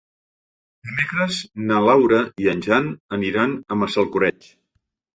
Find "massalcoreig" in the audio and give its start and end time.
3.85-4.53